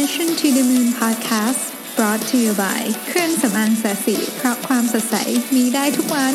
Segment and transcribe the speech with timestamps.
[0.00, 1.62] Mission to the Moon Podcast
[1.96, 5.16] brought to you by เครื่องสำอางศศิเพราะความสดใส
[5.54, 6.34] มีได้ทุกวัน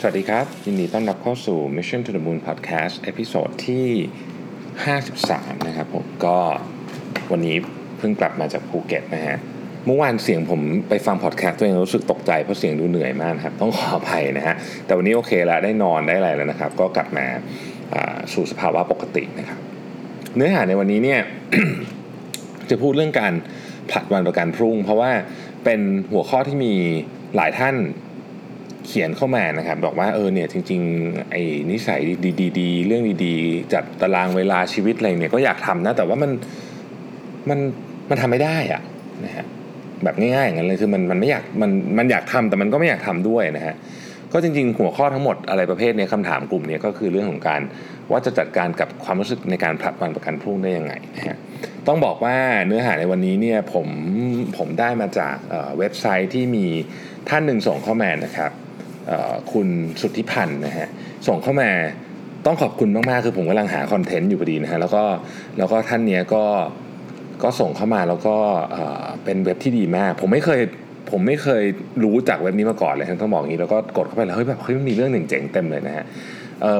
[0.00, 3.86] สวัสดีครับ ยินดีต้อนรับเข้าสู่ Mission to the Moon Podcast episode ที่
[4.76, 6.38] 53 นะครับผมก็
[7.32, 7.56] วันนี้
[7.98, 9.36] เพิ่งกลับมาจากภูเก็ตนะฮะ
[9.86, 14.54] เมื่อวานเสียงผมไปฟังพอดแคสต์ตัวเองรู้สึกตกใจเพราะเสียงดูเหนื่อยมากครับ ต้องขออภัยนะฮะ
[14.86, 17.26] แต่วันนี้โอเคแล้วได้นอนได้อะไรแล้วนะครับ ก็กลับมา
[18.32, 19.58] สู่สภาวะปกตินะครับ
[20.36, 21.20] เนื้อหาในวันนี้เนี่ย
[22.70, 23.32] จะพูดเรื่องการ
[23.90, 25.10] ผลัดวันประกันพรุ่ง เพราะว่า
[25.64, 26.74] เป็นหัวข้อที่มี
[27.36, 27.76] หลายท่าน
[28.86, 32.00] เขียนเข้ามานะครับบอกว่าเออเนี่ยจริงๆไอ้นิสัย
[32.58, 36.30] ดีๆ เรื่องดีๆ จัดตารางเวลาชีวิตอะไรเนี่ยก็อยากทำนะ แต่ว่ามัน
[37.48, 37.58] มัน
[38.10, 38.82] มันทำไม่ได้อะ
[39.24, 39.44] นะฮะ
[40.04, 43.74] แบบง่ายๆอย่างนั้นเลยคือมันมันไม่อยากมันมันอยากทำแต่มันก็ไม่อยากทำด้วยนะฮะ
[44.32, 47.60] ก็จริงๆ หัวข้อทั้งหมดอะไรประเภทเนี้ยคำถามกลุ่มเนี้ยก็คือเรื่องของการ
[48.10, 51.36] ว่าจะจัดการกับความรู้สึกในการผลัดวันประกันพรุ่งได้ยังไงนะฮะ
[51.86, 53.86] ต้องบอกว่าเนื้อหาในวันนี้เนี่ยผม
[54.58, 55.36] ผมได้มาจาก
[55.78, 56.66] เว็บไซต์ที่มี
[57.28, 58.50] ท่านหนึ่งส่งเข้ามานะครับ
[59.52, 59.68] คุณ
[60.00, 60.88] สุทธิพันธ์นะฮะ
[61.28, 61.70] ส่งเข้ามา
[62.46, 65.04] ต้องขอบคุณมากๆคือผมกำลังหาคอนเทนต์อยู่พอดีนะฮะแล้วก็
[65.58, 66.44] แล้วก็ท่านเนี้ยก็
[67.42, 68.36] ก็ส่งเข้ามาแล้วก็
[69.24, 70.60] เป็นเว็บที่ดีมาก ผมไม่เคย
[71.10, 71.64] ผมไม่เคย
[72.04, 76.04] รู้จากเว็บนี้มาก่อนเลยต้องบอกอย่างนี้แล้วก็กดเข้าไปแล้วเฮ้ยแบบเฮ้ยมันมีเรื่องหนึ่งเจ๋งเต็มเลยนะฮะ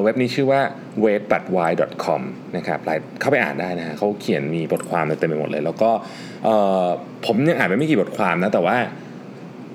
[0.03, 0.61] เว็บนี้ชื่อว่า
[1.05, 1.71] w a i t b u t w h y
[2.05, 2.23] c o m
[2.57, 5.91] นะครับไลน์เข้าไปอ่านได้นะฮะเขาเขียนมีบทความเต็มไปหมดเลย แล้วก็
[7.27, 8.77] ผมยังอ่านไปไม่กี่บทความนะ แต่ว่า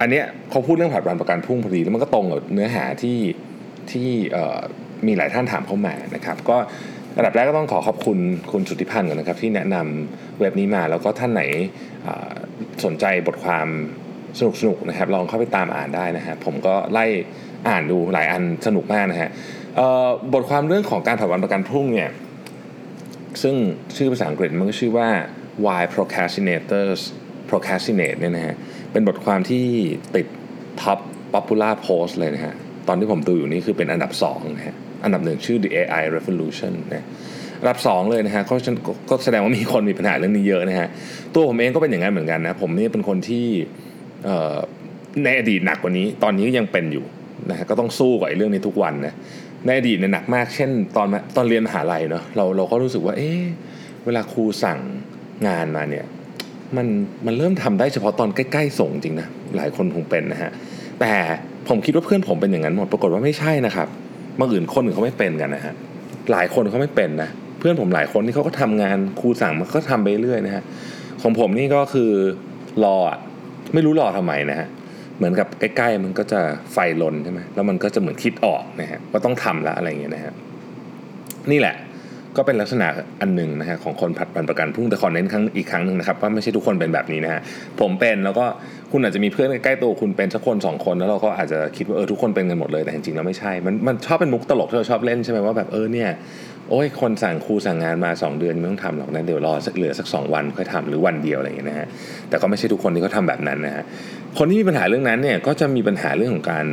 [0.02, 3.20] อันเนี้ยเขาพูดเรื่องผลัดวันประกันพุ่งพอดีแล้วมันก็ตรงกับเนื้อหาที่
[3.92, 4.10] ที่
[5.08, 6.58] มีหลายท่านถามเข้ามานะครับ ก็
[7.18, 8.18] อันดับแรกก็ต้องขอขอบคุณ
[8.52, 11.44] คุณสุทธิพันธ์ก่อนนะครับ ที่แนะนำเว็บนี้มาแล้วก็ท่านไหน
[12.86, 13.68] สนใจบทความ
[14.40, 17.06] สนุกสนุกๆนะครับ ลองเข้าไปตามอ่านได้นะฮะผมก็ไล่
[17.70, 19.30] อ่านดูหลายอันสนุกมากนะฮะ
[20.34, 22.10] บทความเรื่องของการผลัดวันประกันพรุ่งเนี่ย
[23.42, 23.56] ซึ่ง
[23.98, 25.10] ชื่อภาษาอังกฤษมันก็ชื่อว่า
[25.66, 27.02] why procrastinators
[27.50, 28.56] procrastinate เนี่ยนะฮะ
[28.92, 29.66] เป็นบทความที่
[30.16, 30.28] ติด
[30.82, 31.00] top
[31.34, 32.54] popular post เลยนะฮะ
[32.88, 37.06] ตอนที่ผมดูอยู่นี่คือเป็นอันดับ2นะฮะอันดับหนึ่งชื่อ the AI revolution นะ
[37.60, 38.56] อันดับ 2 เลยนะฮะก็
[39.10, 40.88] ก็แสดงว่ามีคนมีปัญหาเรื่องนี้เยอะนะฮะ
[41.34, 43.48] ตัวผมเองก็เป็นอย่างนั้นเหมือนกันนะผมนี่เป็นคนที่
[45.24, 47.06] ในอดีตหนักกว่านี้ ตอนนี้ยังเป็นอยู่
[47.50, 49.16] นะฮะก็ต้องสู้กับไอ้เรื่องนี้ทุกวันนะ
[49.66, 53.42] ในอดีตเนี่ยหนักมากเช่น ตอนตอนเรียนมหาลัยเนาะเราเราก็รู้สึกว่า เอ๊ะ
[54.06, 54.80] เวลาครูสั่ง
[55.48, 56.06] งานมาเนี่ย
[56.76, 56.88] มัน
[57.26, 60.52] มันเริ่มทำได้เฉพาะตอนใกล้ๆส่งจริงนะหลายคนคงเป็นนะฮะ
[61.00, 61.14] แต่
[61.68, 63.88] ผมคิดว่าเพื่อนผมเป็นอย่างนั้นหมดปรากฏว่าไม่ใช่นะครับ
[64.40, 65.74] บางอื่นคนอื่นเขาไม่เป็นกันนะฮะ
[66.32, 70.64] หลายคนเขาไม่เป็นนะเพื่อนผมหลายคนที่เขาก็ทำงานครูสั่งมันก็ทำไปเรื่อยนะฮะ
[71.22, 72.12] ของผมนี่ก็คือ
[72.84, 73.20] รออะ
[73.74, 74.68] ไม่รู้รอทำไมนะฮะ
[75.18, 76.42] เหมือนกับใกล้ๆมันก็จะ
[76.74, 80.34] ไฟลนใช่ไหมแล้วมันก็จะเหมือนคิดออกนะฮะว่าต้องทำละอะไรอย่างเงี้ยนะฮะ
[81.52, 81.76] นี่แหละ
[82.38, 82.88] ก็เป็นลักษณะ
[83.22, 87.42] อันหนึ่งนะฮะของคนผัดวันประกันพุ่งแต่ขอเน้นครั้งอีกครั้งหนึ่งนะครับว่าไม่ใช่ทุกคนเป็นแบบนี้นะฮะ
[87.80, 88.46] ผมเป็นแล้วก็
[88.92, 96.10] คุณอาจจะมีเพื่อนใกล้ตัวคุณเป็นสักคนสองคนแล้วเราก็อาจจะคิดว่าเออทุกคนเป็นกันหมดเลยแต่จริงๆแล้วไม่ใช่มันมันชอบเป็นมุกตลกที่เราชอบเล่นใช่ไหมว่าแบบเออเนี่ย
[96.72, 101.88] โอ้ยคนสั่งครูสั่งงานมา 2 เดือนไม่ต้องทำหรอกนะเดี๋ยวรอสักเหลือสัก 2 วันค่อยทำหรือวันเดียวอะไรอย่างเงี้ยนะฮะ
[102.30, 103.84] แต่ก็ไม่ใช่ทุกคนที่เขาทาแบบนั้นนะฮะ
[104.38, 106.66] คนที่มีปัญหาเรื่องนั้นเนี่ยก็จะมีปัญหาเรื่องของการ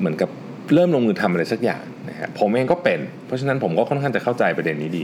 [0.00, 0.30] เหมือนกับ
[0.74, 5.02] เริ่มลงมือทำอะไรสักอย่างนะฮะผมเองก็เป็น เพราะฉะนั้นผมก็ค่อนข้างจะเข้าใจประเด็นนี้ดี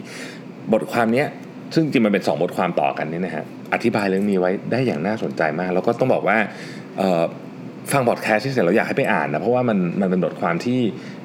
[0.73, 1.27] บทความเนี้ย
[1.75, 6.37] ซึ่งจริงมันเป็น 2 บทความต่อกันเนี่ยนะฮะอธิบายเรื่องนี้ไว้ได้อย่างน่าสนใจมาก แล้วก็ต้องบอกว่า
[7.93, 10.81] ฟังบอดแคสต์ที่เสร็จแล้วอยากให้ไปอ่านนะเพราะว่ามันมันเป็นบทความที่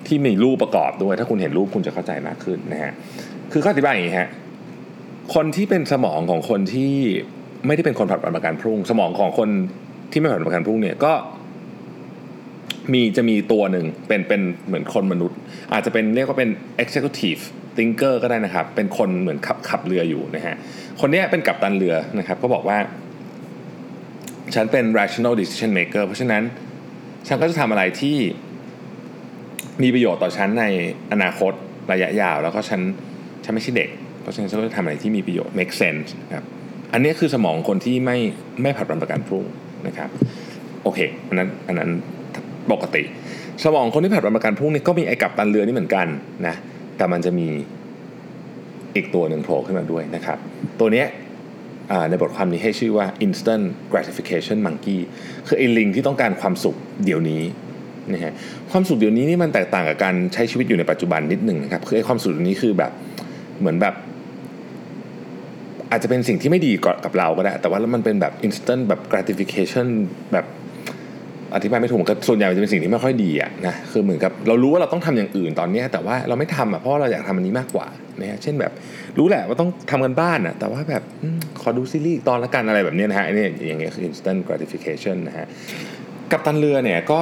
[0.08, 2.92] ที่มีรูปประกอบด้วย ถ้าคุณเห็นรูปคุณจะเข้าใจมากขึ้นนะฮะ
[3.52, 4.30] คือข้ออธิบายอย่างนี้ฮะ
[5.36, 6.94] คนที่เป็นสมองของคนที่
[7.68, 9.50] ไม่ได้เป็นคนผัดวันประกันพรุ่ง สมองของคน
[10.12, 11.14] ที่ไม่ผัดวันประกันพรุ่งเนี่ยก็
[12.94, 15.38] มีจะมีตัวหนึ่งเป็นเป็นเหมือนคนมนุษย์
[15.74, 16.50] อาจจะเป็นเรียกว่าเป็น
[16.84, 17.42] executive
[17.78, 20.56] thinker ก็ได้นะครับ เป็นคนเหมือนขับขับเรืออยู่นะฮะ
[21.02, 22.78] คนนี้เป็นกัปตันเรือนะครับก็บอกว่า
[24.56, 26.44] ฉันเป็น rational decision maker เพราะฉะนั้น
[27.28, 28.18] ฉันก็จะทำอะไรที่
[29.84, 30.66] มีประโยชน์ต่อฉันใน
[31.12, 31.54] อนาคต
[31.92, 32.82] ระยะยาว แล้วก็ฉัน
[33.44, 33.90] ฉันไม่ใช่เด็ก
[34.22, 36.46] เพราะฉะนั้นฉันก็จะทำอะไรที่มีประโยชน์ make sense ครับ
[36.94, 38.18] อันนี้คือสมองคนที่ไม่
[38.62, 39.46] ไม่ผัดวันประกันพรุ่ง
[39.88, 40.10] นะครับ
[40.84, 41.90] โอเคอันนั้นอันนั้น
[42.72, 43.04] ปกติ
[43.64, 46.08] สมองคนที่ผัดวันประกันพรุ่งนี้ก็มีไอ้กับตันเรือนี่เหมือนกัน
[46.48, 46.56] นะ
[46.98, 47.48] แต่มันจะมี
[48.96, 50.38] อีกตัวหนึ่งโผล่ขึ้นมาด้วยนะครับ
[50.80, 51.04] ตัวนี้
[52.10, 55.00] ในบทความนี้ให้ชื่อว่า instant gratification monkey
[55.48, 56.76] คือไอ้ลิงที่ต้องการความสุข
[57.06, 57.42] เดี๋ยวนี้
[58.14, 58.34] นะฮะ
[58.72, 62.92] ความสุขเดี๋ยวนี้นี่มันแตกต่างกับการใช้ชีวิตอยู่ในปัจจุบันนิดหนึ่งนะครับคือความสุขเดี๋ยวนี้คือแบบ
[63.60, 63.94] เหมือนแบบ
[65.92, 66.72] อาจจะเป็นสิ่งที่ไม่ดี
[67.06, 69.88] กับเราก็ได้ แต่ว่ามันเป็นแบบ instant แบบ gratification
[70.34, 70.46] แบบ
[71.56, 77.88] อธิบายไม่ถูกก็ส่วนใหญ่จะเป็นสิ่งที่ไม่ค่อยดีอะนะคือเหมือนกับเรารู้ว่าเราต้องทำอย่างอื่นตอนนี้ แต่ว่าเราไม่ทำอะเพราะเราอยากทำอันนี้มากกว่า
[78.20, 78.72] นะเช่นแบบ
[79.18, 81.04] รู้แหละว่าต้องทำกันบ้านอะแต่ว่าแบบ
[81.62, 85.48] ขอดูซีรีส์ตอนละกันอะไรแบบนี้นะฮะอันนี้อย่างเงี้ยคือ instant gratification นะฮะ
[86.32, 87.20] กับตันเรือเนี่ยก็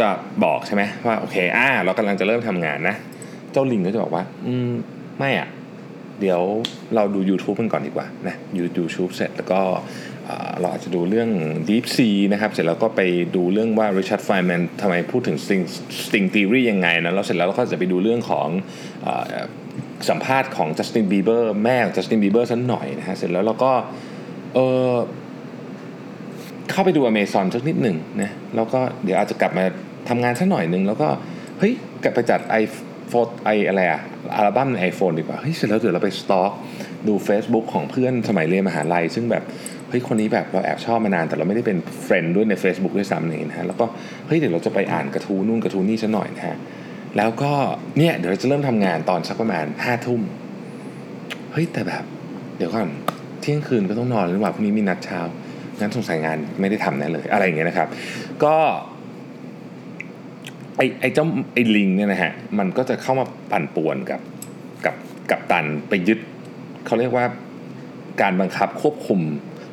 [0.00, 0.08] จะ
[0.44, 2.96] บอกใช่ไหมว่าโอเคอ่าเรากำลังจะเริ่มทำงานนะ
[3.52, 4.72] เจ้าลิงก็จะบอกว่า อืม
[5.18, 5.48] ไม่อะ
[6.20, 6.42] เดี๋ยว
[6.94, 9.60] เราดู YouTube กันก่อนดีกว่านะยูดู YouTube เสร็จแล้วก็
[10.60, 11.30] เราอาจจะดูเรื่อง
[11.68, 13.00] Deep Sea นะครับ เสร็จแล้วก็ไป
[13.36, 15.64] ดูเรื่องว่า Richard Feynman ทำไมพูดถึง Sting
[16.04, 18.48] Sting Theory ยังไงนะแล้วเสร็จแล้วเราก็จะไปดูเรื่องของ
[19.06, 19.08] อ
[20.08, 23.72] สัมภาษณ์ของ Justin Bieber แม่ของ Justin Bieber สักหน่อยนะฮะเสร็จแล้วเราก็
[24.54, 24.58] เอ
[24.90, 24.92] อ
[26.70, 29.64] เข้าไปดู Amazon สักนิดหนึ่งนะแล้วก็เดี๋ยวอาจจะกลับมา
[30.08, 31.08] ทำงานสักหน่อยหนึ่งแล้วก็
[31.58, 31.72] เฮ้ย
[32.02, 32.64] กลับไปจัด i
[33.08, 34.00] โฟนไออะไรอะ
[34.36, 36.52] อัลบั้มใน iPhone ดีกว่าเฮ้ยเสร็จแล้วเดี๋ยวเราไปสต็อก
[37.08, 39.44] ดู Facebook ของเพื่อนสมัยเรียนมหาลัย ซึ่งแบบ
[39.88, 43.86] เฮ้ยคนนี้แบบเราแอบชอบมานานแต่เราไม่ได้เป็นเฟรนด์ด้วยใน Facebook ด้วยซ้ำนี่นะฮะแล้วก็
[44.26, 46.56] เฮ้ยเดี๋ยวเราจะไปอ่านกระทู้นู่นกระทู้นี่ซะหน่อยนะฮะ
[47.16, 47.52] แล้วก็
[47.98, 50.20] เนี่ยเดี๋ยวเราจะเริ่มทำงานตอนสักประมาณห้าทุ่ม
[51.52, 52.04] เฮ้ยแต่แบบ
[52.56, 52.90] เดี๋ยวก่อน
[53.40, 55.20] เที่ยงคืนก็ต้องนอนแล้วว่าพรุ่งนี้มีนัดเช้า
[55.82, 57.88] งั้นสงสัยงานไม่ได้ทำแน่เลย อะไรอย่างเงี้ยนะครับ
[58.44, 58.56] ก็
[60.76, 64.20] ไอ้ไอ้เจ้าไอ้ลิงเนี่ยนะฮะมันก็จะเข้ามาปั่นป่วนกับ
[64.84, 64.96] กับ
[65.30, 66.18] กับตันไปยึด
[66.86, 67.24] เขาเรียกว่า
[68.22, 69.20] การบังคับควบคุม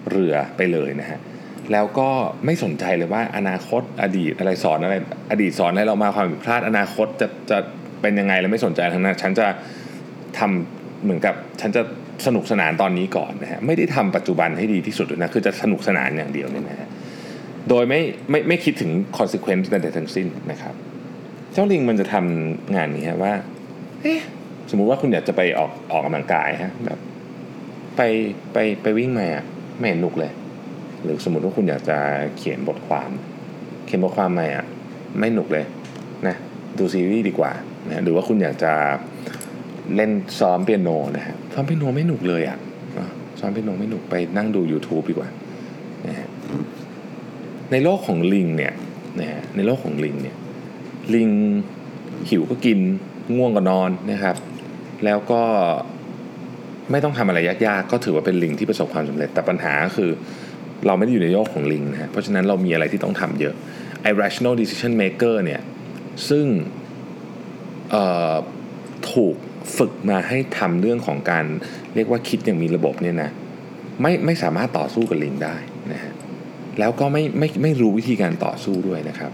[0.10, 1.20] เรือไปเลยนะฮะ
[1.72, 2.10] แล้วก็
[2.46, 4.96] ไม่สนใจเลยว่าอนาคตอดีตอะไรสอนอะไร
[5.32, 7.58] อดีตสอนให้เรามาความผิดพลาดอนาคตจะจะ
[8.02, 9.48] เป็นยังไงแล้วไม่สนใจทั้งนั้นฉันจะ
[10.38, 11.82] ทำเหมือนกับฉันจะ
[12.28, 16.90] สนุกสนานตอนนี้ก่อนนะฮะไม่ได้ทำปัจจุบันให้ดีที่สุดนะคือจะสนุกสนานอย่างเดียวเนี่ยนะฮะ
[17.70, 20.74] โดยไม่ไม่ไม่คิดถึง consequence ใดๆทั้งสิ้นนะครับ
[21.54, 23.34] เจ้าลิงมันจะทำงานนี้ฮะว่า
[24.02, 24.22] เอ๊ะ
[24.70, 27.00] สมมุติว่าคุณอยากจะไปออกออกกำลังกายฮะแบบ
[27.96, 28.02] ไป
[28.54, 29.46] ไปไปวิ่งมาอะ
[29.78, 30.32] ไม่เห็นหนุกเลย
[31.04, 31.98] หรือสมมติว่าคุณอยากจะ
[32.38, 33.10] เขียนบทความ
[33.86, 34.66] เขียนบทความมาอะ
[35.20, 35.66] ไม่หนุกเลย
[36.28, 36.36] นะ
[36.78, 37.52] ดูซีรีส์ดีกว่า
[37.88, 38.74] นะหรือว่าคุณอยากจะ
[39.96, 42.58] เล่นซ้อมเปียโนนะฮะซ้อมเปียโนไม่หนุกเลยอะ
[42.98, 43.06] อะ
[43.40, 45.30] ซ้อมเปียโนไม่หนุกไปนั่งดู YouTube ดีกว่า
[46.08, 46.28] นะฮะ
[47.72, 48.74] ในโลกของลิงเนี่ย
[49.20, 50.36] นะฮะในโลกของลิงเนี่ย
[51.16, 51.30] ลิง
[52.30, 52.80] หิวก็กิน
[53.36, 54.36] ง่วงก็นอนนะครับ
[55.06, 55.42] แล้วก็
[56.92, 60.10] ไม่ต้องทำอะไรยากๆ ก็ถือว่าเป็นลิงที่ประสบความสำเร็จแต่ปัญหาคือ
[60.88, 63.56] เราไม่ได้อยู่ในโลกของลิงนะฮะเพราะฉะนั้นเรามีอะไรที่ต้องทำเยอะ
[64.10, 65.62] irrational decision maker เนี่ย
[66.30, 66.46] ซึ่ง
[69.12, 69.36] ถูก
[69.78, 71.46] ฝึกมาให้ทำเรื่องของการ
[71.96, 73.30] เรียกว่าคิดอย่างมีระบบเนี่ยนะ
[74.02, 75.56] ไม่ไม่สามารถต่อสู้กับลิงได้
[75.92, 76.14] นะฮะ
[76.80, 79.32] แล้วก็ไม่ไม่ไม่รู้วิธีการต่อสู้ด้วยนะครับ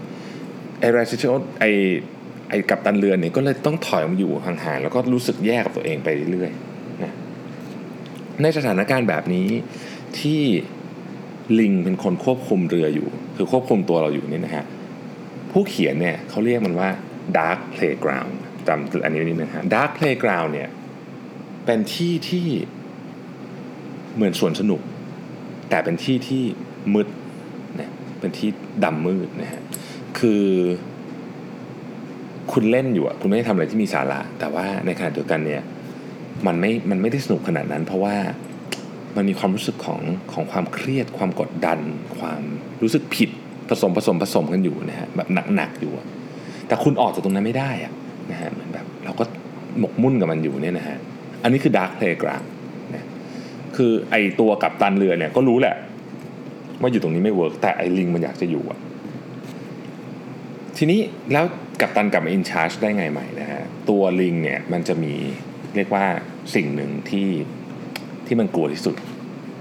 [0.80, 1.24] ไอไรซิช
[1.60, 1.64] ไอ
[2.48, 7.12] ไอกับตันเรือนเนี่ยก็เลยต้องถอยมาอยู่ห่างๆแล้วก็รู้สึกแย่กับตัวเองไปเรื่อยๆนะ
[8.42, 9.48] ในสถานการณ์แบบนี้
[10.20, 10.42] ที่
[11.60, 14.64] ลิงเป็นคนควบคุมเรืออยู่ คือควบคุมตัวเราอยู่นี่นะฮะ
[15.50, 16.90] ผู้เขียนเนี่ยเขาเรียกมันว่า
[17.36, 18.34] dark playground
[18.68, 20.68] จำอันนี้นิดนึงฮะ dark playground เนี่ย
[21.66, 22.46] เป็นที่ที่
[24.14, 24.80] เหมือนสวนสนุก
[25.70, 26.42] แต่เป็นที่ที่
[26.94, 27.08] มืด
[27.80, 28.48] นะเป็นที่
[28.84, 29.62] ดำมืดนะฮะ
[30.18, 30.44] คือ
[32.52, 35.62] คุณเล่นอยู่อะคุณไม่ได้ทำอะไรที่มีสาระ แต่ว่าในขณะเดียวกันเนี่ย
[36.46, 38.16] มันไม่ มันไม่ได้สนุกขนาดนั้น เพราะว่า
[39.16, 40.00] มันมีความรู้สึกของ
[40.32, 41.78] ของความเครียด ความกดดัน
[42.18, 42.42] ความ
[42.82, 43.30] รู้สึกผิด
[43.68, 45.92] ผสมผสมผสมกันอยู่นะฮะแบบหนักๆอยู่
[46.68, 47.92] แต่คุณออกจากตรงนั้นไม่ได้อะ
[48.30, 49.24] นะฮะเหมือนแบบเราก็
[49.78, 50.96] หมกมุ่นกับมันอยู่เนี่ยนะฮะ
[51.42, 52.46] อันนี้คือ dark playground
[52.94, 53.06] นะ
[53.76, 55.76] คือไอตัวกับตันเรือเนี่ยก็รู้แหละ
[56.80, 58.78] ว่าอยู่ตรงนี้ไม่เวิร์กแต่ไอลิงมันอยากจะอยู่อะ
[60.76, 61.00] ทีนี้
[61.32, 61.44] แล้ว
[61.80, 65.14] กับตันกลับมาอินชาร์จได้ไงใหม่นะฮะตัวลิงเนี่ยมันจะมี
[65.76, 66.04] เรียกว่า
[66.54, 67.28] สิ่งหนึ่งที่
[68.26, 68.96] ที่มันกลัวที่สุด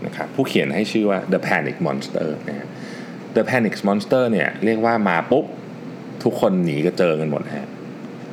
[0.06, 2.68] นะครับผู้เขียนให้ชื่อว่า the panic monster นะฮะ
[3.36, 5.46] the panic monster เนี่ยเรียกว่ามาปุ๊บ
[6.24, 7.68] ทุกคนหนีก็เจอกันหมดฮะ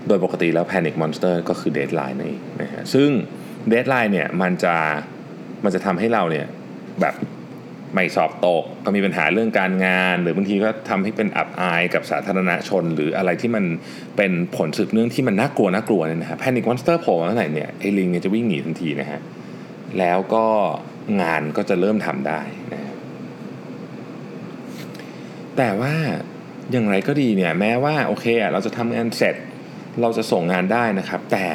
[0.08, 3.08] โดยปกติแล้ว panic monster ก็คือ deadline นี่นะฮะซึ่ง
[3.72, 4.74] deadline เนี่ยมันจะ
[5.64, 6.46] มันจะทำให้เราเนี่ย
[7.00, 7.14] แบบ
[7.94, 13.64] ไม่สอบตกก็มีปัญหาเรื่องการงาน หรือบางทีก็ทำให้เป็นอับอายกับสาธารณชน หรืออะไรที่มัน
[14.16, 19.20] เป็นผลสืบเนื่องที่มันน่ากลัวน่ากลัวเนี่ยนะฮะ panic monster โผล่มาเมื่อไหร่เนี่ยไอ้ลิงเนี่ยจะวิ่งหนีทันทีนะฮะ
[19.98, 20.46] แล้วก็
[21.20, 22.40] งานก็จะเริ่มทำได้
[22.72, 22.94] นะฮะ
[25.56, 25.94] แต่ว่า
[26.72, 29.36] อย่างไรก็ดีเนี่ยแม้ว่าโอเคอะเราจะทำงานเสร็จ
[30.00, 31.46] เราจะส่งงานได้นะครับ แต่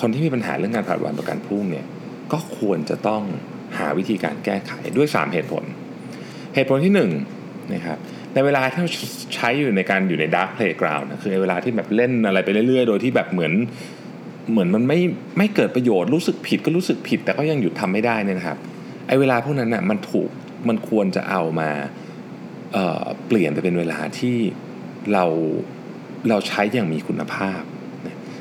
[0.00, 1.86] คนที่มีปัญหาเรื่องการผัดวันประกันพรุ่งเนี่ย
[2.32, 3.22] ก็ควรจะต้อง
[3.78, 5.64] หาวิธีการแก้ไขด้วย 3 เหตุผล
[6.54, 6.92] เหตุผลที่
[7.32, 7.98] 1นะครับ
[8.34, 8.90] ในเวลาที่เรา
[9.34, 13.52] ใช้อยู่ในการอยู่ใน dark playground นะคือในเวลาที่แบบเล่นอะไรไปเรื่อยๆ โดยที่แบบเหมือน
[14.50, 15.00] เหมือนมันไม่
[15.38, 18.58] ไม่เกิดประโยชน์รู้สึกผิดก็รู้สึกผิด แต่ก็ยังหยุดทำไม่ได้เนี่ยนะครับ
[19.06, 20.30] ไอ้เวลาพวกนั้นน่ะมันถูก
[20.68, 22.76] มันควรจะเอามา
[23.26, 24.36] เปลี่ยนไปเป็นเวลาที่
[25.12, 25.24] เรา
[26.28, 27.60] เราใช้อย่างมีคุณภาพ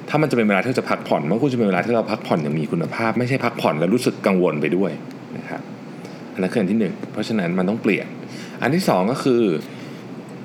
[0.10, 4.92] ถ้ามันจะเป็นเวลาที่จะพักผ่อนมันก็จะเป็นเวลาที่เราพักผ่อนอย่างมีคุณภาพ ไม่ใช่พักผ่อนแล้วรู้สึกกังวลไปด้วย
[5.38, 5.62] นะครับ
[6.34, 8.06] อันนั้นคืออันที่หนึ่งเพราะฉะนั้นมันต้องเปลี่ยน
[8.62, 9.42] อันที่สองก็คือ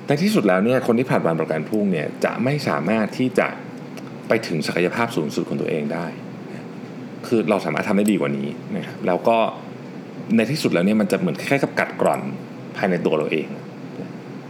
[0.07, 3.47] ในที่สุดแล้วเนี่ยคนที่ผ่านวันประกันพรุ่งเนี่ยจะไม่สามารถที่จะ
[4.27, 6.05] ไปถึงศักยภาพสูงสุดของตัวเองได้
[7.27, 9.37] คือเราสามารถทำได้ดีกว่านี้นะครับแล้วก็
[10.35, 12.21] ในที่สุดแล้วเนี่ยมันจะเหมือนแค่กับกัดกร่อน
[12.77, 13.47] ภายในตัวเราเอง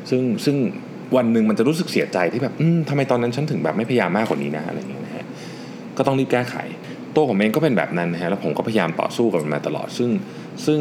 [0.10, 0.56] ซึ่งซึ่ง
[1.16, 2.54] วันหนึ่งมันจะรู้สึกเสียใจที่แบบ
[2.90, 5.26] ทำไมตอนนั้นฉันถึงแบบไม่พยายามมากกว่านี้นะอะไรอย่างเงี้ยนะฮะ
[5.98, 6.56] ก็ต้องรีบแก้ไข
[7.16, 10.10] ตัวผมเองก็เป็นแบบนั้นนะฮะแล้วผมก็พยายามต่อสู้กับมันมาตลอด ซึ่ง
[10.66, 10.80] ซึ่ง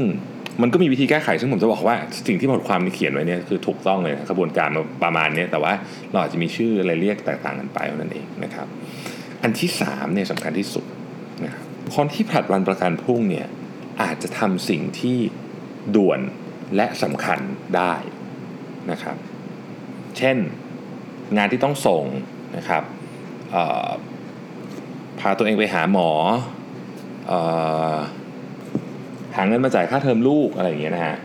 [0.62, 1.97] มันก็มีวิธีแก้ไข ซึ่งผมจะบอกว่า
[2.28, 4.68] สิ่งที่บทความนี้เขียนไว้เนี่ยคือถูกต้องเลยกระบวนการ
[5.02, 5.73] ประมาณนี้แต่ว่า
[6.11, 8.66] เราอาจจะมีชื่ออะไรเรียกแตกต่างกันไปเท่านั้นเองนะครับ
[9.42, 10.85] อันที่3เนี่ยสำคัญที่สุด
[11.45, 11.64] นะครับ
[11.95, 13.47] คนที่ผลัดวันประกันพรุ่งเนี่ย
[14.02, 15.18] อาจจะทำสิ่งที่
[15.97, 16.21] ด่วน
[16.76, 17.38] และสำคัญ
[17.76, 17.95] ได้
[18.90, 19.16] นะครับ
[20.19, 20.37] เช่น
[21.37, 22.05] งานที่ต้องส่ง
[22.57, 22.83] นะครับ
[25.21, 26.11] พาตัวเองไปหาหมอ
[29.37, 31.17] หาเงินมาจ่ายค่าเทอมลูกอะไรอย่างเงี้ยนะฮะ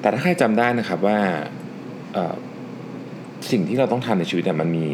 [0.00, 1.18] แต่ถ้าใครจำได้นะครับว่า
[3.50, 4.86] สิ่งที่เราต้องทำในชีวิตเนี่ยมันมี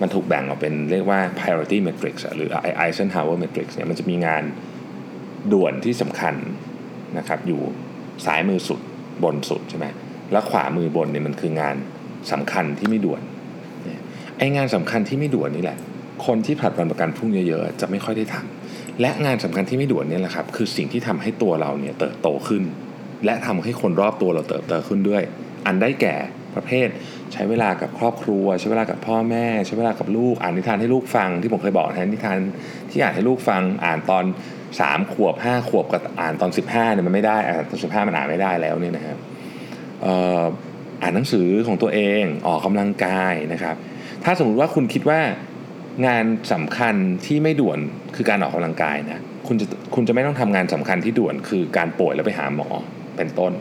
[0.00, 2.50] มันถูกแบ่งออกเป็นเรียกว่า priority matrix หรือ
[2.84, 4.42] Eisenhower matrix เนี่ยมันจะมีงาน
[5.52, 6.34] ด่วนที่สำคัญ
[7.18, 7.60] นะครับอยู่
[8.24, 8.80] ซ้ายมือสุด
[9.24, 9.86] บนสุดใช่ไหม
[10.32, 11.76] แล้วขวามือบนเนี่ยมันคืองาน
[12.32, 13.22] สำคัญที่ไม่ด่วน
[14.38, 15.78] ไองานสำคัญที่ไม่ด่วนนี่แหละ
[16.26, 22.62] คนที่ผัดวันประกันพรุ่งเยอะๆจะไม่ค่อยได้ทำและงานสำคัญที่ไม่ด่วนนี่แหละครับ คือสิ่งที่ทำให้ตัวเราเนี่ยเติบโตขึ้น
[23.24, 25.22] และทำให้คนรอบตัวเราเติบโตขึ้นด้วย
[25.66, 26.16] อันได้แก่
[26.54, 26.88] ประเภท
[27.32, 32.38] ใช้เวลากับครอบครัว ใช้เวลากับพ่อแม่ ใช้เวลากับลูกอ่านนิทานให้ลูกฟังที่ผมเคยบอกนะนิทาน
[32.90, 34.24] ที่อ่านให้ลูกฟังอ่านตอน
[34.68, 39.18] 3ขวบ5ขวบกับอ่านตอน 15เนี่ยมันไม่ได้อ่านตอน15มันอ่านไม่ได้แล้วเนี่ยนะครับ
[41.02, 43.76] อ่านหนังสือของตัวเองออกกำลังกายนะครับ
[44.24, 45.20] ถ้าสมมุติว่าคุณคิดว่า
[46.06, 46.94] งานสำคัญ
[47.26, 47.78] ที่ไม่ด่วน
[48.16, 52.68] คือการออกกำลังกายนะคุณจะคุณจะไม่ต้องทำงานสำคัญที่ด่วนคือการป่วยแล้วไปหาหมอ
[53.16, 53.52] เป็นต้น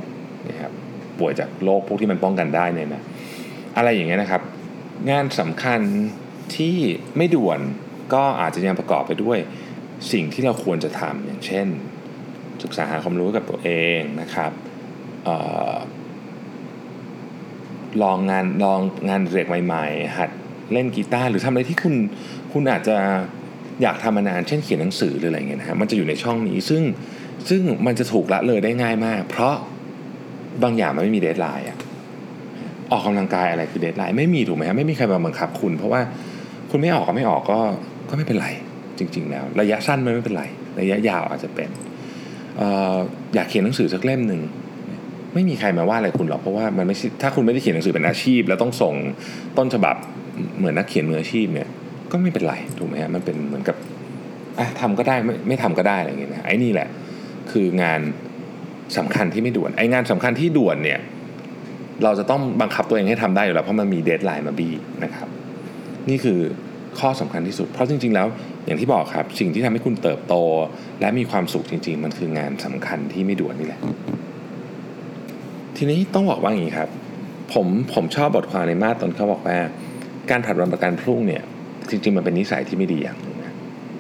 [0.50, 0.72] นะครับ
[1.20, 3.02] ป่วยจากโรคพวกที่มันป้องกันได้เนี่ยนะ
[3.78, 4.42] อะไรอย่างเงี้ยนะครับ
[5.12, 5.82] งานสำคัญ
[6.56, 6.78] ที่
[7.18, 7.60] ไม่ด่วน
[8.14, 9.38] ก็อาจจะยังประกอบไปด้วย
[10.12, 11.68] สิ่งที่เราควรจะทำอย่างเช่น
[12.64, 14.52] ศึกษาหาความรู้กับตัวเองนะครับ
[15.28, 15.30] อ
[15.74, 15.76] อ
[18.04, 18.80] ลองงานลอง
[19.10, 20.30] งานอดิเรกใหม่ๆ หัด
[20.74, 21.96] เล่นกีตาร์หรือทำอะไรที่คุณ
[22.54, 22.98] คุณอาจจะ
[23.82, 26.84] อยากทำมานานเช่นเขียนหนังสือหรืออะไรเงี้ยนะฮะมันจะอยู่ในช่องนี้ซึ่ง
[27.50, 29.56] ซึ่งมันจะถูกละเลยได้ง่ายมาก เพราะ
[30.64, 31.78] บางอย่างมันไม่มี deadline อะ
[32.92, 36.02] ออกกำลังกายอะไรคือเดทไลน์ไม่มีถูกไหมครับไม่มีใครมาบังคับคุณ เพราะว่า
[36.72, 37.60] คุณไม่ออกก็ไม่ออกก็
[38.10, 38.48] ก็ไม่เป็นไร
[39.00, 40.44] จริง ๆ แล้ว ระยะสั้นไม่เป็นไร
[40.80, 41.70] ระยะยาวอาจจะเป็น
[42.62, 42.62] อ
[43.36, 44.42] อยากเขียนหนังสือสักเล่มหนึ่ง
[45.34, 48.94] ไม่มีใครมาว่าอะไรคุณหรอกเพราะว่ามันไม่ใช่ถ้าคุณไม่ได้เขียนหนังสือเป็นอาชีพ แล้วต้องส่ง
[49.58, 49.96] ต้นฉบับ
[50.58, 51.68] เหมือนนักเขียนมืออาชีพเนี่ย
[52.12, 53.76] ก็ไม่เป็นไรถูกไหมฮะมันเป็นเหมือนกับ
[54.60, 56.88] อะทำก็ได้ไม่ไม่ทำก็ได้อะไรอย่างเงี้ยนะไอ้นี่แหละ
[57.52, 58.00] คืองาน
[58.98, 61.00] สำคัญที่ไม่ด่วนไอ้งานสำคัญที่ด่วนเนี่ย
[62.04, 64.70] เราจะต้องบังคับตัวเองให้ทำได้อยู่แล้วเพราะมันมีเดทไลน์มาบี
[65.04, 65.28] นะครับ
[66.10, 66.40] นี่คือ
[67.00, 68.28] ข้อสำคัญที่สุด เพราะจริง ๆ แล้ว
[68.66, 70.36] อย่างที่บอกครับ สิ่งที่ทำให้คุณเติบโต
[71.02, 73.82] และมีความสุขจริง ๆ มันคืองานสำคัญที่ไม่ด่วนนี่แหละ
[75.84, 76.90] ทีนี้ต้องบอกว่าอย่างนี้ครับ
[77.54, 79.58] ผมผมชอบบทความในมาตอนเขาบอกว่า
[80.30, 81.44] การผัดวันประกันพรุ่งเนี่ย
[81.90, 83.54] จริงๆมันเป็นนิสัยที่ไม่ดีอย่างนึงนะ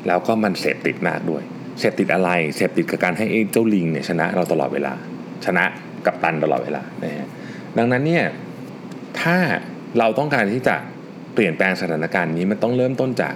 [0.07, 1.43] แล้วก็มันเสพติดมากด้วย
[1.79, 4.93] เสพติดอะไรเสพติดกับการให้เจ้าลิงเนี่ยชนะเราตลอดเวลา
[5.45, 5.63] ชนะ
[6.05, 7.27] กับตันตลอดเวลานะฮะ
[7.77, 8.23] ดังนั้นเนี่ย
[9.21, 9.37] ถ้า
[9.97, 10.75] เราต้องการที่จะ
[11.33, 13.33] เปลี่ยนแปลงสถานการณ์นี้มันต้องเริ่มต้นจาก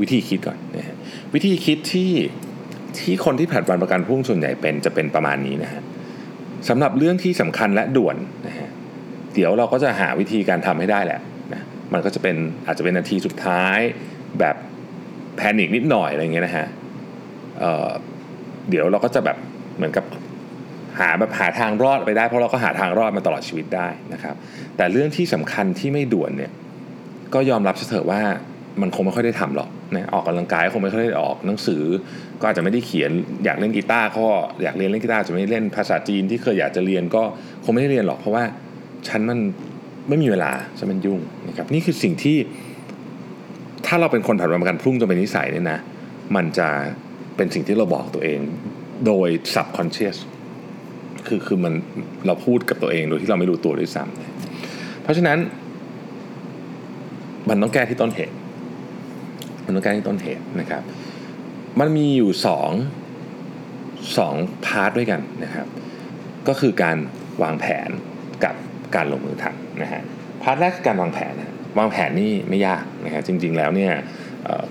[0.00, 0.96] วิธีคิดก่อนนะฮะ
[1.34, 2.12] วิธีคิดที่
[2.98, 5.82] ที่คนที่ผัดวันประกันพรุ่งส่วนใหญ่เป็นจะเป็นประมาณนี้นะฮะ
[6.68, 8.70] สำหรับเรื่องที่สำคัญและด่วนนะฮะ
[9.34, 11.20] เดี๋ยวเราก็จะหาวิธีการทำให้ได้แหละ
[11.52, 13.78] นะมันก็จะเป็นอาจจะเป็นนาทีสุดท้าย
[14.40, 14.56] แบบ
[15.36, 16.66] แพนิคนิดหน่อยอะไรเงี้ยนะฮะ
[17.58, 19.36] เเดี๋ยวเราก็จะแบบ
[19.76, 20.04] เหมือนกับ
[21.00, 24.34] หาแบบหาทางรอดไปได้ เพราะเราก็หาทางรอดมาตลอดชีวิตได้นะครับ
[24.76, 26.52] แต่เรื่องที่สำคัญที่ไม่ด่วนเนี่ย
[27.34, 28.22] ก็ยอมรับเถอะว่า
[28.82, 31.82] มันคงไม่ค่อยได้ทำหรอกนะออกกำลังกายคงไม่ค่อยได้ออกหนังสือ
[32.40, 33.10] ก็อาจจะไม่ได้เขียน
[33.44, 34.26] อยากเล่นกีตาร์ก็
[34.62, 37.22] อยากเรียนเล่นกีตาร์จะไม่เล่นภาษาจีนที่เคยอยากจะเรียนก็
[37.64, 38.44] คงไม่ได้เรียนหรอกเพราะว่า
[39.08, 39.38] ฉันมัน
[40.08, 42.36] ไม่มีเวลาฉันมันยุ่งนะครับนี่คือสิ่งที่
[43.86, 45.78] ถ้าเราเป็นคนผัดวันประกันพรุ่งจนเป็นนิสัยเนี่ยนะ
[46.36, 46.68] มันจะ
[47.36, 48.40] เป็นสิ่งที่เราบอกตัวเอง
[49.06, 50.18] โดย subconscious
[51.26, 51.74] คือคือมัน
[52.26, 55.38] เราพูดกับตัวเองโดยที่เราไม่รู้ตัวด้วยซ้ำเพราะฉะนั้น
[57.48, 58.34] มันต้องแก้ที่ต้นเหตุ
[59.68, 60.82] มันต้องแก้ที่ต้นเหตุนะครับ
[61.80, 62.70] มันมีอยู่สอง
[64.18, 64.34] สอง
[64.66, 65.66] part ด้วยกันนะครับ
[66.48, 66.96] ก็คือการ
[67.42, 67.88] วางแผน
[68.44, 68.54] กับ
[68.94, 70.02] การลงมือทำนะฮะ
[70.42, 73.92] part แรกคือการวางแผนนะวางแผนนี่ไม่ยากนะฮะจริงๆแล้วเนี่ย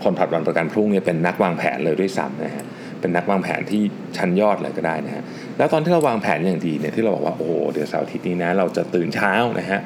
[0.04, 3.82] คนผัดวันประกันพรุ่งเนี่ยเป็นนักวางแผนเลยด้วยซ้ำนะฮะเป็นนักวางแผนที่
[4.18, 5.24] ชั้นยอดเลยก็ได้นะฮะ
[5.58, 9.80] แล้วตอนที่เราวางแผนอย่างดีเนี่ยที่เราบอกว่าโอ้เดี๋ยวเสาร์อาทิตย์นี้นะเราจะตื่นเช้านะฮะ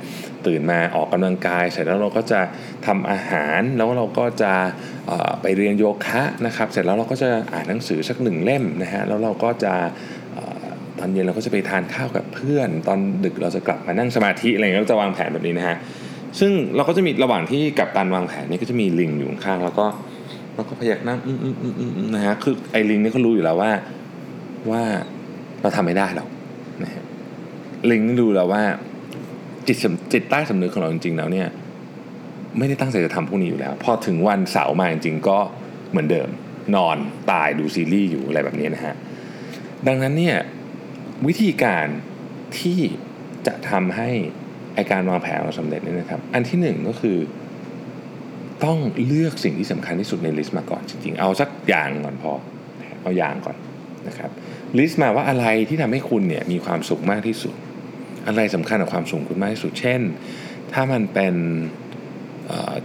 [0.48, 2.42] ตื่นมาออกกำลังกายเสร็จแล้วเราก็จะ
[2.86, 4.54] ทำอาหารแล้วเราก็จะ
[5.42, 9.74] ไปเรียนโยคะนะครับ เสร็จแล้วเราก็จะอ่านหนังสือสักหนึ่งเล่มนะฮะแล้วเราก็จะ
[11.00, 15.78] ตอนเย็นเราก็จะไปทานข้าวกับเพื่อน ตอนดึกเราจะกลับมานั่งสมาธิอะไรเงี้ยเราจะวางแผนแบบนี้นะฮะ
[16.40, 19.86] ซึ่งเราก็จะมีระหว่างที่กับการวางแผนนี่ก็จะมีลิงอยู่ข้างแล้วก็
[20.62, 23.72] เราก็พยักหน้าอืมอืมอืมอืมนะฮะคือไอ้ลิงนี่เขารู้อยู่แล้วว่า
[24.70, 24.82] ว่า
[25.62, 26.30] เราทำไม่ได้หรอก
[26.84, 27.04] นะฮะ
[27.92, 28.64] ลิงนี่ดูแล้วว่า
[29.68, 29.78] จิต
[30.14, 31.48] จิตใต้สำนึกของเราจริงๆแล้วเนี่ย
[32.58, 35.40] ไม่ได้ตั้งใจจะทำพวกนี้อยู่แล้ว พอถึงวันเสาร์มาจริงๆก็
[35.90, 36.30] เหมือนเดิม
[36.76, 36.98] นอน
[37.32, 38.96] ตายดูซีรีส์อยู่อะไรแบบนี้นะฮะ
[39.88, 40.38] ดังนั้นเนี่ย
[41.28, 41.88] วิธีการ
[42.60, 42.80] ที่
[43.48, 44.10] จะทำให้
[44.76, 47.18] ไอการวางแผนเราสำเร็จเนี่ยนะครับ อันที่หนึ่งก็คือ
[48.66, 52.32] ต้องเลือกสิ่งที่สำคัญที่สุดใน list มาก่อนจริงๆ เอาสักอย่างก่อนพอ
[53.02, 53.58] เอาอย่างก่อน
[54.08, 54.32] นะครับ
[54.78, 57.56] list มาว่าอะไรที่ทำให้คุณเนี่ยมีความสุขมากที่สุด
[58.28, 60.02] อะไรสำคัญกับความสุขคุณมากที่สุด เช่น
[60.74, 61.36] ถ้ามันเป็น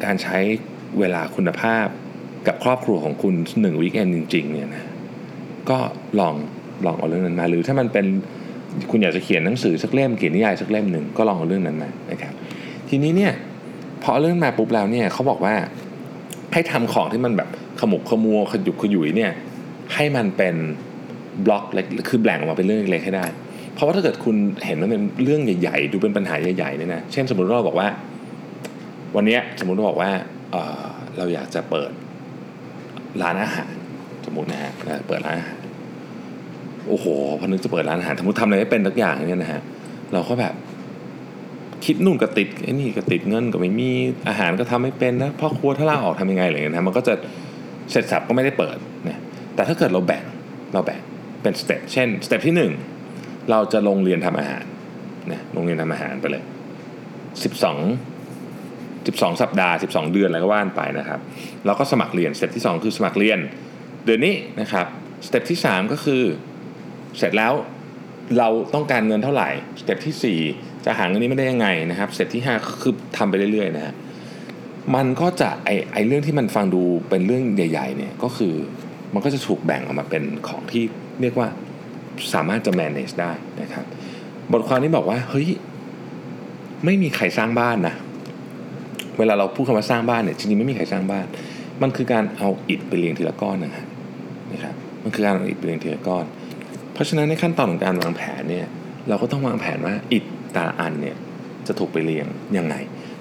[0.04, 0.38] การใช้
[0.98, 1.86] เวลาคุณภาพ
[2.46, 4.84] กับครอบครัวของคุณหนึ่งวีคเอนจริงๆเนี่ยนะ
[5.70, 5.78] ก็
[6.20, 6.34] ลอง
[6.86, 8.06] ลองเอาเรื่องนั้นมา หรือถ้ามันเป็น
[8.90, 12.32] คุณอยากจะเขียนหนังสือสักเล่มเขียนนิยายสักเล่มหนึ่งก็ลองเอาเรื่องนั้นมานะครับ
[12.88, 13.32] ทีนี้เนี่ย
[14.04, 15.54] พอเรื่องมาปุ๊บแล้วเนี่ยเขาบอกว่า
[16.52, 17.48] ให้ทำของที่มันแบบ
[17.80, 19.32] ขมุกขมัวขยุกขยุยเนี่ย
[19.94, 20.54] ให้มันเป็น
[21.44, 23.26] บล็อกเล็กคือแบ่งออกมาเป็นเรื่องเล็กให้ได้
[23.74, 24.36] เพราะว่าถ้าเกิดคุณ
[24.66, 27.88] เห็นว่าเป็นเรื่องใหญ่ๆ ดูเป็นปัญหาใหญ่ๆเนี่ยนะเช่นสมมติเราบอกว่า
[29.16, 30.10] วันนี้สมมติเราบอกว่า
[30.52, 31.90] เเราอยากจะเปิด
[33.22, 33.72] ร้านอาหาร
[34.26, 34.72] สมมตินะฮะ
[35.08, 35.60] เปิดร้านอาหาร
[36.88, 37.06] โอ้โห
[37.40, 39.60] พอนึกจะเปิดร้านอาหารสมมติทำอะไรไม่เป็นทุกอย่างเนี่ยนะฮะ
[40.12, 40.54] เราก็แบบ
[41.86, 43.90] คิดนู่นก็ติดไอ้นี่ก็ติดเงินก็ไม่มี
[44.28, 47.14] อาหารก็ทำไม่เป็นนะพ่อครัวถ้าลาออกทำยังไงอะไรเงี้ยนะมันก็จะ
[47.90, 48.76] เสร็จสับก็ไม่ได้เปิด
[49.08, 49.18] นะ
[49.54, 50.24] แต่ถ้าเกิดเราแบ่ง
[50.74, 51.00] เราแบ่ง
[51.42, 52.54] เป็น step เช่น step ที่
[53.02, 54.64] 1 เราจะลงเรียนทำอาหาร
[55.32, 56.42] นะลงเรียนทำอาหารไปเลย
[58.04, 61.20] 12 12 สัปดาห์ 12 เดือนอะไรก็ว่ากันไปนะครับ
[61.66, 63.38] เราก็สมัครเรียน step ที่ 2 คือสมัครเรียน
[64.04, 64.86] เดือนนี้นะครับ
[65.26, 66.22] step ที่ 3 ก็คือ
[67.18, 67.52] เสร็จแล้ว
[68.38, 73.94] เราต้องการเงินเท่าไหร่ step ที่ 4 จะหาเงินนี้มาได้ยังไงนะครับ step ที่ 5 คือทำไปเรื่อยๆนะฮะ
[74.94, 78.54] มันก็จะไอไอเรื่องที่มันฟังดูเป็นเรื่องใหญ่ๆเนี่ยก็คือ
[79.14, 80.84] มันก็จะถูกแบ่งออกมาเป็นของที่
[81.20, 81.48] เรียกว่า
[82.34, 83.84] สามารถจะ manage ได้นะครับ
[84.52, 85.48] บทความนี้บอกว่าเฮ้ย
[86.84, 87.94] ไม่มีใครสร้างบ้านนะ
[89.18, 91.26] เวลาเราพูดคำว่าสร้างบ้านเนี่ยจริงๆไม่มีใครสร้างบ้าน
[91.82, 93.86] มันคือการเอาอิฐไปเรียงทีละก้อนนะครับ
[94.52, 96.24] นะครับมันคือการเอาอิฐไปเรียงทีละก้อน
[96.92, 98.66] เพราะฉะนั้นในขั้นตอนของการวางแผนเนี่ย
[99.08, 100.24] เราก็ต้องวางแผนว่าอิฐ
[100.56, 101.16] แต่ละอันเนี่ย
[101.66, 102.26] จะถูกไปเรียง
[102.58, 102.74] ยังไง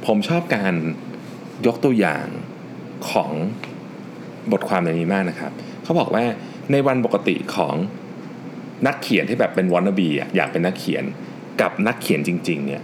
[0.06, 0.74] ผมชอบการ
[1.65, 2.26] ยกตัวอย่าง
[3.10, 3.32] ของ
[4.52, 5.52] บทความในนี้มากนะครับ
[5.84, 6.24] เขาบอกว่า
[6.71, 7.76] ในวันปกติของ
[8.88, 11.04] นักเขียนที่แบบเป็นวอนนบีอะอยากเป็นนักเขียน
[11.62, 12.82] กับนักเขียนจริงๆเนี่ย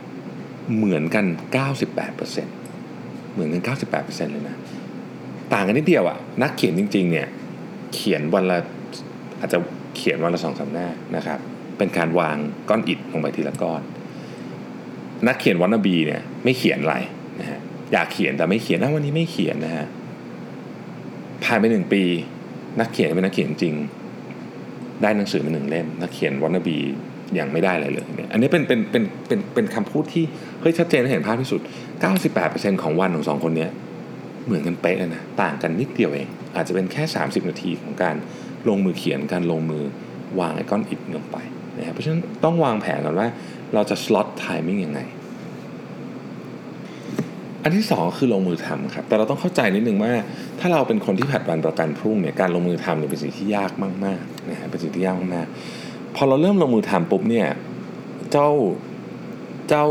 [0.76, 1.26] เหมือนกัน
[2.06, 3.62] 98%เหมือนกัน
[3.98, 4.58] 98%เลยนะ
[5.54, 7.28] ต่างกันนิดเดียวอะนักเขียนจริงๆเนี่ย
[7.94, 8.58] เขียนวันละ
[9.40, 9.58] อาจจะ
[9.96, 11.40] เขียนวันละสองสาหน้านะครับ
[11.78, 12.38] เป็นการวาง
[12.70, 13.82] ก้อนอิฐลงไปทีละก้อน
[15.28, 16.96] นักเขียนวันนบีเนี่ยไม่เขียนอะไร
[17.40, 17.60] นะฮะ
[17.94, 19.86] อยากเขียนแต่ไม่เขียนนะวันนี้ไม่เขียนนะฮะ
[21.44, 22.04] ผ่านไปหนึ่งปี
[22.80, 23.76] นักเขียนเป็นนักเขียนจริง
[25.02, 26.78] ได้หนังสือมาหนึ่งเล่มนักเขียนวันนบี
[27.40, 30.24] ยังไม่ได้อะไรเลยเนี่ยอันนี้เป็นเป็นเป็นเป็นเป็นคำพูดที่
[30.62, 31.62] เฮ้ยชัดเจนเห็นภาพที่สุด
[32.22, 33.68] 98%ของวันของสองคนนี้
[34.46, 38.16] เหมือนกันเป๊ะเลยนะต่างกันนิดเดียวเอง อาจจะเป็นแค่ 30 นาทีของการ
[38.68, 39.84] ลงมือเขียนการลงมือ
[40.40, 41.38] วางไอ้ก้อนอิฐลงไป
[41.78, 43.28] นะครับเพราะฉะนั้นต้องวางแผนก่อนว่า
[43.74, 45.02] เราจะ slot timing ยังไง
[47.64, 50.12] อันที่สองคือลงมือทำครับ แต่เราต้องเข้าใจนิดนึงว่า
[50.60, 53.72] ถ้าเราเป็นคนที่ผัดวันประกันพรุ่งเนี่ยการลงมือทำเนี่ยเป็นสิ่งที่ยาก
[54.06, 57.48] มากๆนะฮะเป็นสิ่งที่ยากมากๆพอเราเริ่มลงมือทำปุ๊บเนี่ย
[58.32, 58.50] เจ้า
[59.70, 59.86] เจ้า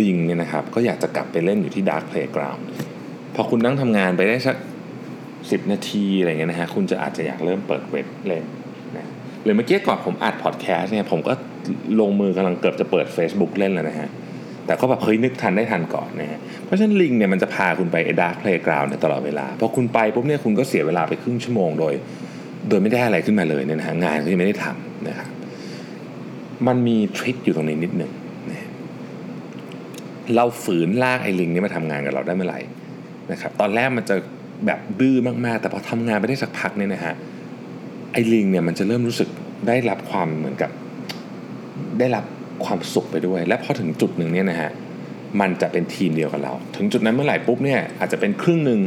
[0.00, 2.62] ลิงเนี่ยนะครับ ก็อยากจะกลับไปเล่นอยู่ที่ dark playground
[3.34, 4.56] พอคุณนั่งทำงานไปได้สัก
[5.12, 8.44] 10นาทีอะไรเงี้ยนะฮะคุณจะอาจจะอยากเริ่มเปิดเว็บเล่น
[9.44, 11.32] หรือเมื่อกี้ก่อนผมอัดพอดแคสต์เนี่ยผมก็
[12.00, 14.08] ลงมือกำลังเกือบจะเปิด Facebook เล่นแล้วนะฮะ
[14.66, 21.94] แต่ก็แบบเฮ้ยนึกทันได้ทันก่อนนะฮะ เพราะฉะนั้นลิงเนี่ยมันจะพาคุณไป dark playground เนี่ยตลอดเวลา พอคุณไปปุ๊บเนี่ยคุณก็เสียเวลาไปครึ่งชั่วโมงโดย
[22.68, 25.28] โดยไม่ได้อะไรขึ้นมาเลยเนี่ยนะฮะงานก็ยังไม่ได้ทำนะครับ
[26.66, 28.12] มันมี trick อยู่ตรงนี้นิดหนึ่ง
[28.50, 28.68] นะ
[30.34, 32.60] เราฝืนลากไอ้ลิงนี้มาทำงานกับเราได้เมื่อไหร่
[33.32, 34.16] นะครับตอนแรกมันจะ
[34.66, 37.14] แบบดื้อมากๆ แต่พอทำงานไปได้สักพักเนี่ยนะฮะ
[38.12, 39.28] ไอ้ลิงเนี่ยมันจะเริ่มรู้สึก
[39.68, 40.70] ได้รับความเหมือนกับ
[41.98, 42.24] ได้รับ
[42.64, 44.70] ความสุขไปด้วย และพอถึงจุดหนึ่งเนี่ยนะฮะ
[45.40, 48.80] มันจะเป็นทีมเดียวกับเรา ถึงจุดนั้นเมื่อไหร่ปุ๊บเนี่ยอาจจะเป็นครึ่งหนึ่ง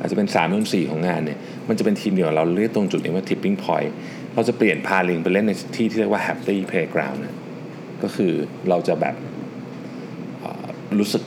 [0.00, 1.38] อาจจะเป็น3ามสี่ของงานเนี่ย
[1.68, 3.90] มันจะเป็นทีมเดียวกับเราเรียกตรงจุดนี้ว่า tipping point
[4.34, 7.36] เราจะเปลี่ยนพาลิงไปเล่นในที่ที่เรียกว่า happy playground นะ
[8.02, 8.32] ก็คือ
[8.68, 9.14] เราจะแบบ
[10.98, 11.22] รู้สึก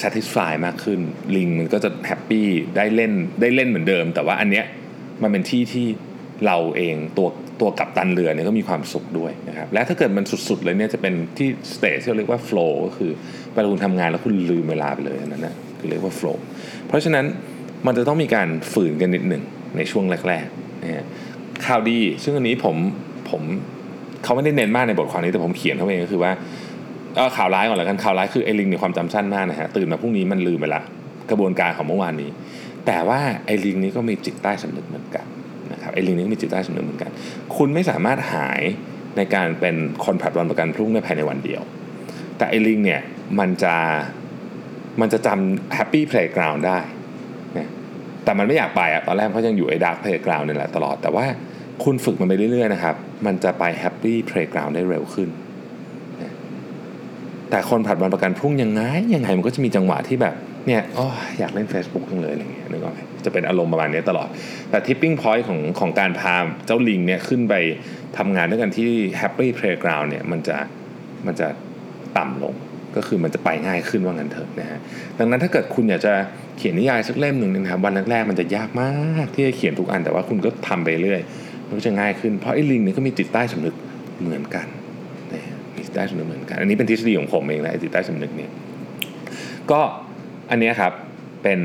[0.00, 1.00] satisfy มากขึ้น
[1.36, 4.64] ลิงมันก็จะ happy ได้เล่นได้เล่นเหมือนเดิม แต่ว่าอันเนี้ย
[5.22, 5.86] มันเป็นที่ที่
[6.46, 7.28] เราเองตัว
[7.60, 13.10] ตัวกัปตันเรือเนี่ยก็มีความสุขด้วยนะครับและถ้าเกิดมันสุดๆเลยเนี่ยจะเป็นที่ stage ที่เรียกว่า flow ก็คือ
[13.52, 16.36] เวลาคุณทำงานแล้วคุณลืมเวลาไปเลยนั่นนะคือเรียกว่า flow
[16.88, 17.24] เพราะฉะนั้น
[17.86, 19.42] มันจะต้องมีการฝืนกันนิดหนึ่ง
[19.76, 21.04] ในช่วงแรกๆนะฮะ
[21.66, 22.76] ข่าวดี ซึ่งอันนี้ผม
[23.30, 23.42] ผม
[24.24, 26.32] เขาไม่ได้เน้นมากในบทความนี้แต่ผมเขียนเขาเองก็คือว่า
[27.36, 30.82] ข่าวร้ายก่อนแล้วกันข่าวร้ายคือไอ้ลิงเนี่ยความจำสั้นมากนะฮะตื่นมาพรุ่งนี้มันลืมไปละ
[31.30, 32.30] กระบวนการของเมื่อวานนี้
[32.86, 35.26] แต่ว่าไอ้ลิงนี้ก็มีจิตใต้สำนึกเหมือนกัน
[35.82, 37.10] นะครับไอ้ลิงนี้ก็มีจิตใต้สำนึกเหมือนกัน
[37.56, 38.60] คุณไม่สามารถหาย
[39.16, 41.62] ในการเป็นคนผัดวันประกันพรุ่งในภายในวันเดียว
[42.36, 43.00] แต่ไอ้ลิงเนี่ย
[43.38, 43.74] มันจะ
[45.00, 46.78] มันจะจำ happy playground ได้
[47.58, 47.68] นะ
[48.24, 51.24] แต่มันไม่อยากไปอะตอนแรกเพราะยังอยู่ไอ้ dark playground นี่แหละตลอด แต่ว่า
[51.84, 52.94] คุณฝึกมันไปเรื่อยๆนะครับ
[53.26, 55.28] มันจะไป happy playground ได้เร็วขึ้น
[57.50, 58.82] แต่คนผัดวันประกันพรุ่งยังไง
[59.14, 60.34] ยังไงมันก็จะมีจังหวะที่แบบ
[60.66, 61.06] เนี่ยอ๋อ
[61.38, 64.28] อยากเล่น Facebook จังเลยอะไรเงี้ยนึกออกไหมจะเป็นอารมณ์ประมาณนี้ตลอด
[64.70, 66.34] แต่ tipping point ของของการพา
[66.66, 67.54] เจ้าลิงเนี่ยขึ้นไป
[68.18, 70.56] ทำงานด้วยกันที่ Happy Playground เนี่ยมันจะ
[71.26, 71.48] มันจะ
[72.18, 72.54] ต่ำลง
[72.96, 74.78] ก็คือมันจะไปง่ายขึ้นว่างั้นเถอะนะฮะ
[75.18, 76.14] ดังนั้นถ้าเกิดคุณอยากจะ
[76.58, 81.20] เขียนนิยายสักเล่มหนึ่งนะครับวันแรกๆมันจะยากมากที่จะเขียนทุกอันแต่ว่าคุณก็ทำไปเรื่อย
[81.68, 83.74] มันก็จะง่ายขึ้นเพราะไอ้ลิงเนี่ยก็มีจิตใต้สำนึก
[84.20, 84.66] เหมือนกัน
[85.32, 85.42] นะ
[85.74, 88.50] มีจิตใต้สำนึกเหมือนกัน อันนี้เป็นทฤษฎีของผมเองนะไอ้จิตใต้สำนึกเนี่ย
[89.70, 89.80] ก็
[90.52, 90.92] อันนี้ครับ
[91.42, 91.60] เป็น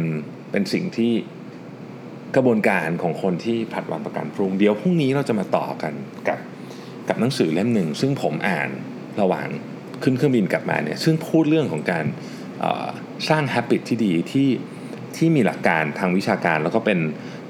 [0.51, 1.13] เป็นสิ่งที่
[2.35, 5.93] กระบวนการของคนที่ผัดวันประกันพรุ่งเดี๋ยวพรุ่งนี้เราจะมาต่อกัน
[6.27, 6.39] กับ
[7.09, 8.69] กับหนังสือเล่มหนึ่ง ซึ่งผมอ่าน
[9.21, 9.47] ระหว่าง
[10.03, 12.05] ขึ้นเครื่องบินกลับมาเนี่ยซึ่งพูดเรื่องของการ
[13.29, 14.49] สร้าง habit ที่ดีที่
[15.17, 16.99] ที่มีหลักการทางวิชาการแล้วก็เป็น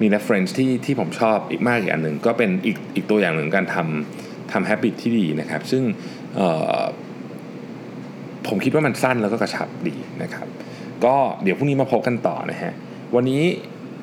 [0.01, 5.83] มี reference ที่ที่ผมชอบอีกมากอีกอันหนึ่งก็เป็นอีกอีกตัวอย่างหนึ่งการทำทำ habit ที่ดีนะครับ ซึ่ง
[8.47, 10.47] ผมคิดว่ามันสั้นแล้วก็กระชับดีนะครับ
[11.05, 12.73] ก็เดี๋ยวพรุ่งนี้มาพบกันต่อนะฮะ
[13.15, 13.41] วันนี้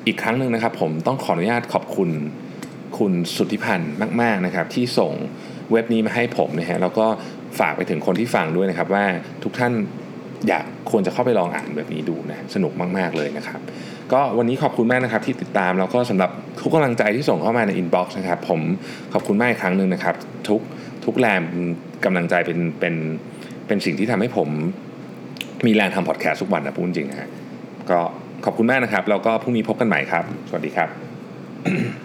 [0.07, 2.09] อีกครั้งหนึ่งนะครับ ผมต้องขออนุญาตขอบคุณ
[2.97, 5.13] คุณสุทธิพันธ์มาก ๆนะครับ ที่ส่ง
[5.71, 7.05] เว็บนี้มาให้ผมนะฮะแล้วก็
[7.59, 9.05] ฝากไปถึงคนที่ฟังด้วยนะครับ ว่า
[9.43, 9.73] ทุกท่าน
[10.47, 13.59] อยากควรจะเข้าไปลองอ่านแบบนี้ดูนะสนุกมาก ๆ เลยนะครับ
[14.13, 16.31] ก็วันนี้ขอบคุณมากนะครับที่ติดตาม แล้วก็สำหรับ
[16.61, 18.61] ทุกกำลังใจที่ส่งเข้ามาในอินบ็อกซ์นะครับ ผม
[19.13, 20.15] ขอบคุณมากอีกครั้งหนึ่งนะครับ
[20.49, 20.61] ทุก
[21.05, 21.39] ทุกแรง
[22.05, 22.95] กำลังใจเป็นเป็น
[23.67, 24.49] เป็นสิ่งที่ทำให้ผม
[25.65, 27.29] มีแรงทำพอดแคสต์ทุกวันนะพูดจริงนะฮะ
[27.89, 27.99] ก็
[28.45, 32.04] ขอบคุณมากนะครับ แล้วก็พรุ่งนี้พบกันใหม่ครับ สวัสดีครับ